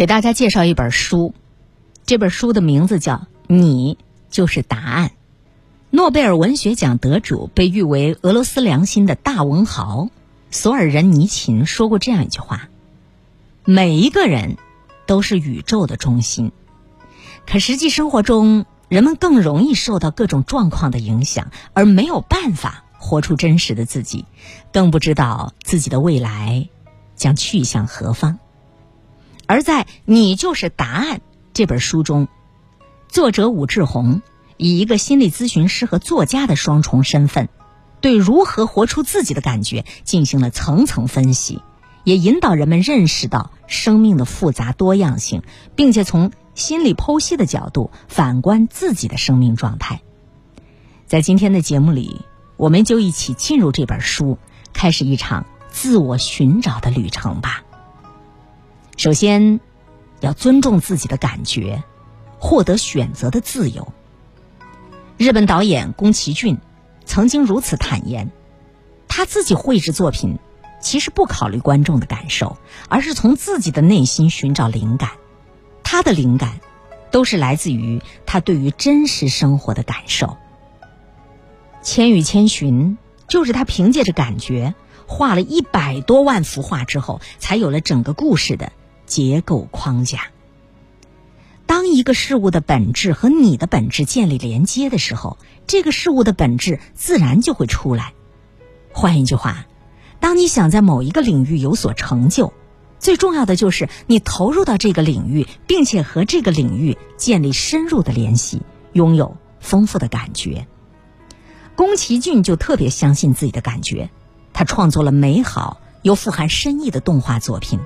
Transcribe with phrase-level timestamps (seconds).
[0.00, 1.34] 给大家介绍一本书，
[2.06, 3.16] 这本书的名字叫
[3.48, 3.98] 《你
[4.30, 5.08] 就是答案》。
[5.90, 10.08] 诺贝尔文学奖得主，被誉为俄罗斯良心的大文豪
[10.50, 12.70] 索尔仁尼琴说过这样一句话
[13.66, 14.56] ：“每一个人
[15.04, 16.50] 都是宇宙的中心。”
[17.46, 24.24] 可实际生活中，人们更容易受到各种状况的影响，而没有办法活出真实的自己，
[24.72, 26.70] 更不知道自己的未来
[27.16, 28.38] 将去向何方。
[29.50, 31.16] 而在《你就是答案》
[31.52, 32.28] 这本书中，
[33.08, 34.22] 作者武志红
[34.56, 37.48] 以一个心理咨询师和作家的双重身份，
[38.00, 41.62] 对如何活出自己的感觉进行了层层分析，
[42.04, 45.42] 也引导人们认识到生命的复杂多样性，
[45.74, 50.00] 并且从心理剖析的角度反观自己的生命状态。
[51.08, 52.20] 在今天的节目里，
[52.56, 54.38] 我们就一起进入这本书，
[54.72, 57.64] 开始一场自我寻找的旅程吧。
[59.00, 59.60] 首先，
[60.20, 61.82] 要尊重自己的感觉，
[62.38, 63.94] 获得选择的自由。
[65.16, 66.58] 日本导演宫崎骏
[67.06, 68.30] 曾经如此坦言：
[69.08, 70.38] 他自己绘制作品，
[70.82, 72.58] 其实不考虑观众的感受，
[72.90, 75.12] 而是从自己的内心寻找灵感。
[75.82, 76.60] 他的灵感，
[77.10, 80.26] 都是来自于他对于真实生活的感受。
[81.80, 82.98] 《千与千寻》
[83.32, 84.74] 就是他凭借着感觉
[85.06, 88.72] 画了一百多万幅画之后，才有了整个故事的。
[89.10, 90.28] 结构框架。
[91.66, 98.14] 当一个事物的本质和你的本质建立连接的时候，这个事物的本质自然就会出来。
[98.92, 99.66] 换一句话，
[100.20, 102.52] 当你想在某一个领域有所成就，
[103.00, 110.68] 最重要的就是你投入到这个领域，并且和这个领域建立深入的联系，拥有丰富的感觉。
[111.74, 114.10] 宫崎骏就特别相信自己的感觉，
[114.52, 117.80] 他创作了美好又富含深意的动画作品。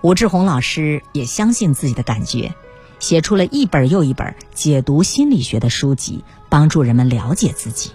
[0.00, 2.54] 吴志红老师也相信自己的感觉，
[3.00, 7.90] 写出了一本又一本解读心理学的书籍，帮助人们了解自己。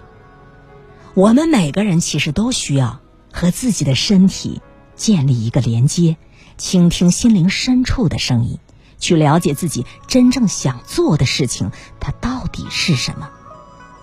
[1.14, 3.00] 我们每个人其实都需要
[3.32, 4.62] 和自己的身体
[4.98, 6.18] 建立一个连接，
[6.58, 8.60] 倾听心灵深处的声音，
[9.00, 13.30] 去了解自己真正想做的事情，它到底是什么。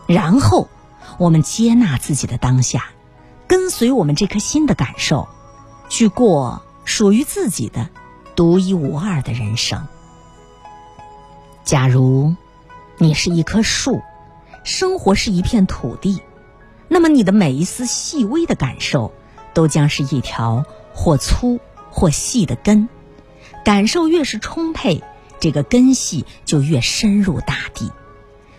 [0.07, 0.71] 然后，
[1.19, 2.87] 我们接纳自己的当下，
[3.47, 5.29] 跟随我们这颗心的感受，
[5.91, 6.63] 去过。
[6.83, 7.89] 属于自己的
[8.41, 9.87] 独一无二的人生。
[11.63, 12.35] 假如
[12.97, 14.01] 你是一棵树，
[14.65, 16.23] 生活是一片土地，
[16.89, 19.13] 那么你的每一丝细微的感受，
[19.53, 20.65] 都将是一条
[20.95, 22.89] 或粗或细的根。
[23.63, 25.05] 感受越是充沛，
[25.39, 27.93] 这个根系就越深入大地。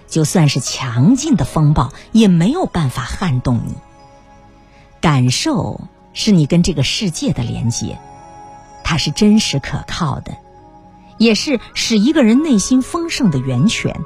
[0.08, 3.74] 就算是强劲的风暴，也没有办法撼动你。
[5.02, 5.82] 感受
[6.14, 7.98] 是你跟这个世界的连接。
[8.92, 10.36] 它是真实可靠的，
[11.18, 14.02] 也是使一个人内心丰盛的源泉。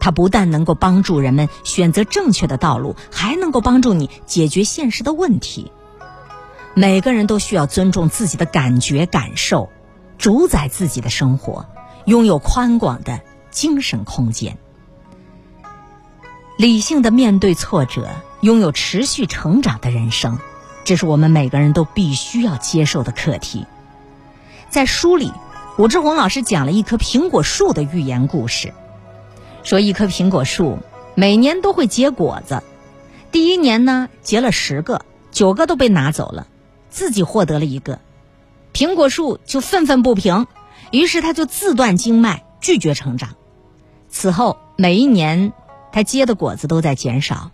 [0.00, 5.70] 它不但能够帮助人们选择正确的道路，还能够帮助你解决现实的问题。
[6.74, 9.70] 每个人都需要尊重自己的感觉、感受，
[10.18, 11.66] 主宰自己的生活，
[12.04, 13.20] 拥有宽广的
[13.52, 14.58] 精神空间，
[16.56, 18.08] 理性的面对挫折，
[18.40, 20.40] 拥有持续成长的人生，
[20.82, 23.64] 这是我们每个人都必须要接受的课题。
[24.70, 25.32] 在书里，
[25.78, 28.74] 武志红老师讲了一棵苹果树的寓言故事，
[29.62, 30.78] 说一棵苹果树
[31.14, 32.62] 每年都会结果子，
[33.32, 36.46] 第一年呢结了十个，九个都被拿走了，
[36.90, 37.98] 自己获得了一个，
[38.74, 40.46] 苹果树就愤愤不平，
[40.90, 43.30] 于是他就自断经脉，拒绝成长。
[44.10, 45.54] 此后每一年，
[45.92, 47.52] 他结的果子都在减少，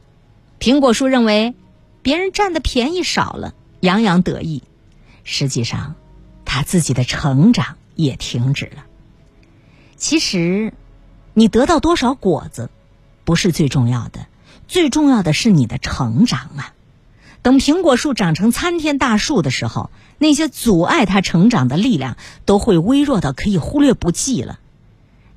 [0.59, 1.55] 苹果树认为
[2.03, 4.65] 别人占的便宜少了，洋洋得意，
[5.23, 5.95] 实际上。
[6.55, 8.85] 他自己的成长也停止了。
[9.97, 10.73] 其实，
[11.33, 12.71] 你得到多少果子，
[13.25, 14.29] 不是最重要的，
[14.69, 16.73] 最重要的是你的成长啊！
[17.43, 24.61] 等苹果树长成参天大树的时候，那些阻碍它成长的力量都会微弱到可以忽略不计了。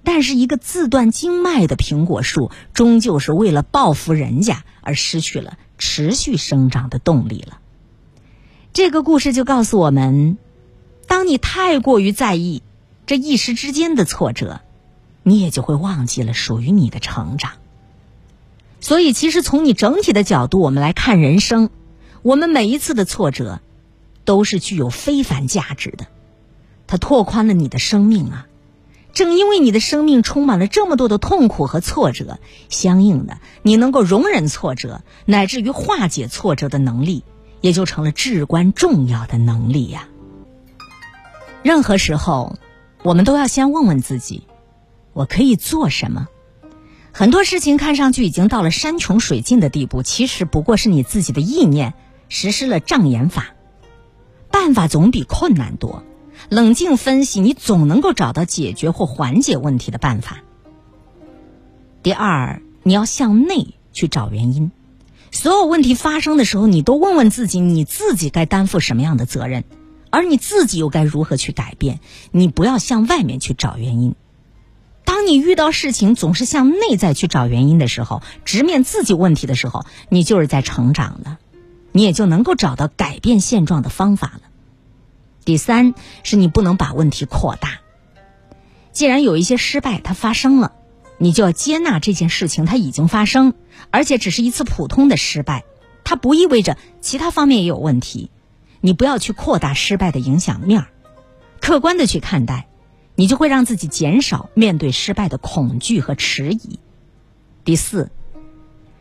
[0.04, 7.58] 但是，一个自断经脉的苹果树，终究是为了报复人家而失去了持续生长的动力了。
[8.72, 10.38] 这个故事就告诉我们。
[11.08, 12.62] 当你太过于在意
[13.06, 14.62] 这一时之间的挫折，
[15.24, 17.54] 你也就会忘记了属于你的成长。
[18.80, 21.70] 所以，其实从你整体的角度，我们来看人生，
[22.22, 23.60] 我们每一次的挫折，
[24.24, 26.06] 都是具有非凡价值的。
[26.86, 28.48] 它拓宽了你的生命啊！
[29.14, 32.40] 正因为你的生命充满了这么多的痛苦和挫折，
[32.70, 37.24] 相应的，你能够容忍挫折，乃至于化解挫折的能力，
[37.60, 40.08] 也就成了至关重要的能力呀。
[41.68, 42.56] 任何时候，
[43.04, 44.48] 我们都要先问问自己：
[45.12, 46.30] 我可以做什么？
[47.12, 51.94] 很多事情看上去已经到了山穷水尽的地步，其实不过是你自己的意念
[52.30, 53.48] 实施了障眼法。
[54.50, 56.04] 办法总比困难多，
[56.48, 60.38] 冷静分析，你总能够找到解决或缓解问题的办法。
[62.02, 64.72] 第二，你要向内去找原因。
[65.32, 69.66] 所有问题发生的时候，你都问问自己，你自己该担负什么样的责任，
[70.18, 72.00] 而你自己又该如何去改变？
[72.32, 74.16] 你不要向外面去找原因。
[75.06, 81.38] 当你遇到事情总是向内在去找原因的时候，直面自己问题的时候，你就是在成长了，
[81.92, 84.42] 你也就能够找到改变现状的方法了。
[85.46, 85.94] 第三，
[86.24, 87.82] 是你不能把问题扩大。
[88.92, 90.74] 既然有一些失败它发生了，
[91.20, 93.54] 你就要接纳这件事情它已经发生，
[93.92, 95.64] 而且只是一次普通的失败，
[96.04, 98.32] 它不意味着其他方面也有问题。
[98.88, 100.88] 你不要去扩大失败的影响面儿，
[101.60, 102.70] 客观的去看待。
[103.16, 106.80] 你就会让自己减少面对失败的恐惧和迟疑。
[107.66, 108.12] 第四，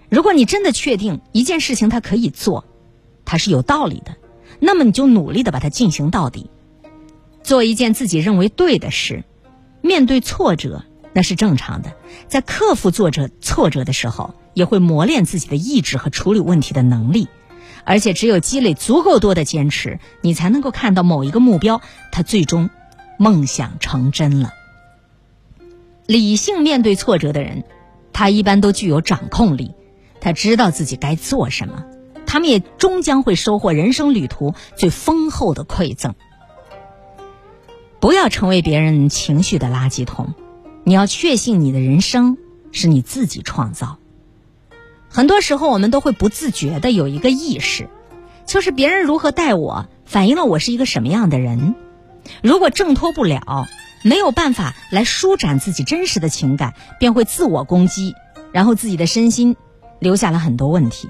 [0.09, 2.65] 如果你真的确定一件事情它可以做，
[3.25, 4.17] 它是有道理的，
[4.59, 6.51] 那么你就努力的把它进行到底，
[7.45, 9.23] 做一件自己认为对的事。
[9.83, 11.95] 面对挫折那是正常的，
[12.27, 17.29] 在克服挫折挫折的时候，也会磨练自己的意志和处理问题的能力。
[17.87, 21.81] 而且只有积累足够多的坚持，你才能够看到某一个目标，
[22.13, 22.69] 它最终。
[23.19, 24.53] 梦想成真了。
[26.05, 27.65] 理性面对挫折的人，
[28.13, 29.73] 他一般都具有掌控力，
[30.21, 31.87] 他知道自己该做什么，
[32.27, 36.15] 他们也终将会收获人生旅途最丰厚的馈赠。
[38.01, 40.35] 不要成为别人情绪的垃圾桶，
[40.85, 42.37] 你要确信你的人生
[42.71, 43.97] 是你自己创造。
[45.17, 47.89] 很多时候，我们都会不自觉的有一个意识，
[48.45, 51.75] 就是别人如何待我，反映了我是一个什么样的人。
[52.43, 53.67] 如果挣脱不了，
[54.03, 58.15] 没有办法来舒展自己真实的情感，便会自我攻击，
[58.53, 59.57] 然后自己的身心
[60.01, 61.09] 留下了很多问题。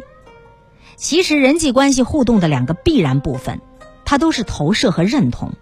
[0.95, 3.61] 其实人际关系互动的两个必然部分，
[4.05, 5.55] 它都是投射和认同。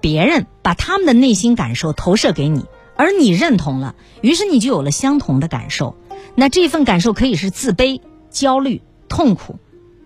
[0.00, 2.64] 别人把他们的内心感受投射给你，
[2.96, 5.96] 而你认同了，于是你就有了相同的感受。
[6.36, 8.00] 那这份感受可以是自卑、
[8.30, 9.56] 焦虑、痛苦。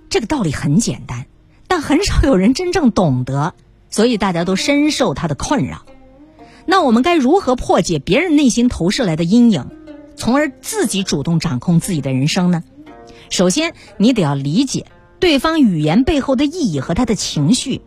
[0.08, 1.26] 这个道理很简单，
[1.68, 3.54] 但很少有人真正懂得。
[3.92, 5.84] 所以大家都深受他的困扰，
[6.64, 9.66] 那我们该如何破解别人内心投射来的阴影，
[10.14, 12.62] 从而自己主动掌控自己的人生呢？
[13.30, 14.86] 首先，你得要理解
[15.18, 17.80] 对方语言背后的意义和他的情绪。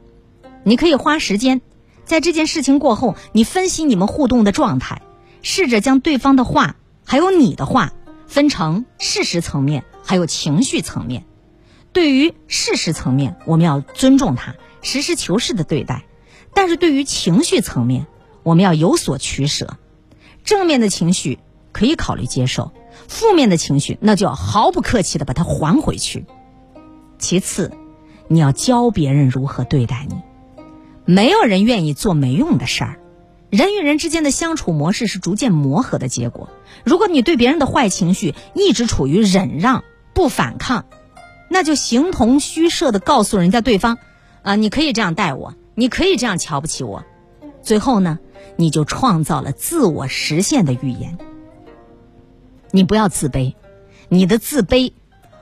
[0.65, 1.61] 你可以花时间，
[2.03, 5.01] 在这件事情过后，你分析你们互动的状态，
[5.41, 6.75] 试着将对方的话
[7.05, 7.93] 还有你的话
[8.33, 11.23] 分成事实层面还有情绪层面。
[11.91, 14.55] 对于事实层面，我们要尊重他。
[14.81, 16.05] 实事求是的对待，
[16.55, 18.07] 但是对于情绪层面，
[18.41, 19.77] 我们要有所取舍。
[20.43, 21.37] 正面的情绪
[21.71, 22.71] 可以考虑接受，
[23.07, 26.25] 负面的情绪那就要毫不客气的把它还回去。
[27.19, 27.71] 其次，
[28.27, 30.15] 你要教别人如何对待你。
[31.05, 32.99] 没有人愿意做没用的事儿。
[33.53, 36.49] 人与人之间的相处模式是逐渐磨合的结果。
[36.83, 39.83] 如果你对别人的坏情绪一直处于忍让
[40.15, 40.85] 不反抗，
[41.51, 43.99] 那就形同虚设的告诉人家对方。
[44.41, 47.03] 啊，你可以这样待我，你可以这样瞧不起我，
[47.61, 48.17] 最后呢，
[48.55, 51.19] 你就创造了自我实现的预言。
[52.71, 53.53] 你不要自卑，
[54.09, 54.93] 你的自卑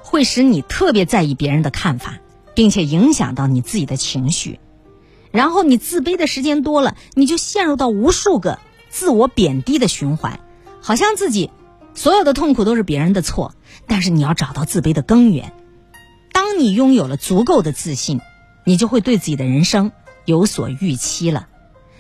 [0.01, 2.17] 会使你特别在意别人的看法，
[2.55, 4.59] 并且影响到你自己的情绪。
[5.31, 8.59] 然后你自卑的时间多了，你就陷入到无数个
[8.89, 10.39] 自我贬低的循环，
[10.81, 11.49] 好像自己
[11.93, 13.53] 所有的痛苦都是别人的错。
[13.87, 15.53] 但是你要找到自卑的根源。
[16.31, 18.21] 当你拥有了足够的自信。
[18.63, 19.91] 你就会对自己的人生
[20.23, 21.47] 有所预期了，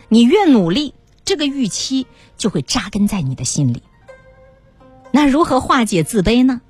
[0.09, 0.93] 你越努力，
[1.25, 2.05] 这个预期
[2.37, 3.81] 就会扎根在你的心里。
[5.09, 6.61] 那如何化解自卑呢？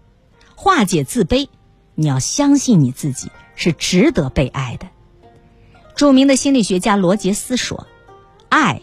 [0.55, 1.49] 化解自卑，
[1.93, 4.87] 你要相信你自己是值得被爱的。
[5.95, 7.87] 著名的心理学家罗杰斯说
[8.49, 8.81] ：“爱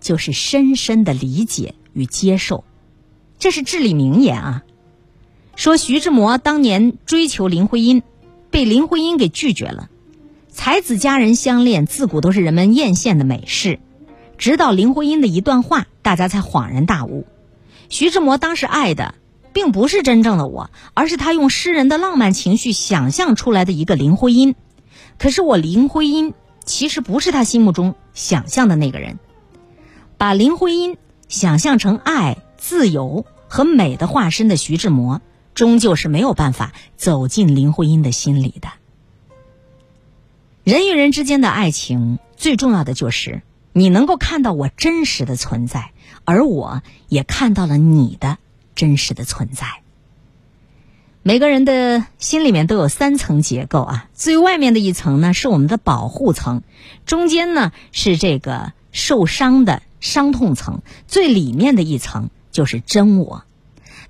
[0.00, 2.64] 就是深深的理解与接受。”
[3.38, 4.62] 这是至理名言啊。
[5.56, 8.02] 说徐志摩当年追求林徽因，
[8.50, 9.88] 被林徽因给拒绝了。
[10.50, 13.78] 才子佳人相恋，自古都是人们艳羡的美事。
[14.36, 17.26] 直到林徽因的一段话，大家才恍然大悟：
[17.88, 19.14] 徐志摩当时爱的，
[19.52, 24.54] 并不是真正的我，而是他用诗人的浪漫情绪想象出来的一个林徽因。
[25.18, 26.34] 可是我林徽因
[26.68, 29.18] 其实不是他心目中想象的那个人。
[30.16, 30.96] 把林徽因
[31.28, 35.20] 想象成爱、自由和美的化身的徐志摩，
[35.54, 38.68] 终究是没有办法走进林徽因的心里的。
[40.62, 45.92] 人与人之间的爱情，最重要的就是你能够看到我真实的存在，
[46.24, 48.38] 而我也看到了你的
[48.74, 49.82] 真实的存在。
[51.28, 56.62] 每个人的心里面都有三层结构啊，最外面的一层呢是我们的保护层，
[57.04, 63.44] 中间呢是这个受伤的伤痛层，最里面的一层就是真我。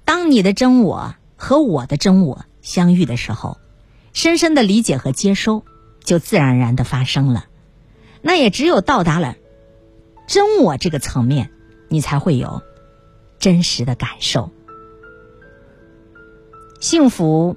[0.05, 3.59] 当你的真我和我的真我相遇的时候，
[4.13, 5.65] 深深的理解和接收
[6.05, 7.47] 就自然而然的发生了。
[8.23, 9.35] 那也只有到达了
[10.29, 11.51] 真我这个层面，
[11.89, 12.63] 你才会有
[13.41, 14.53] 真实的感受。
[16.81, 17.57] 幸福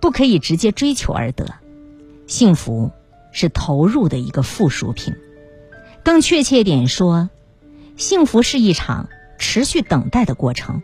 [0.00, 1.54] 不可以直接追求而得，
[2.26, 2.92] 幸福
[3.32, 5.14] 是投入的一个附属品。
[6.04, 7.28] 更确切点说，
[7.96, 10.82] 幸福是一场持续等待的过程。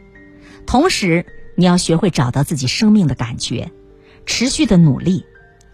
[0.67, 3.71] 同时，你要学会找到自己生命的感觉，
[4.27, 5.25] 持续的努力，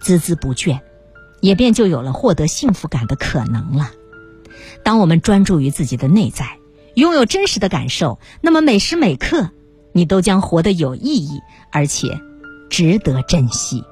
[0.02, 0.80] 孜孜不倦，
[1.40, 3.92] 也便就有了获得幸福感的可能了。
[4.83, 6.59] 当我们专注于自己的内在，
[6.95, 9.50] 拥有真实的感受，那么每时每刻。
[9.99, 12.07] 你都将活得有意义，而且
[12.71, 13.83] 值得珍惜。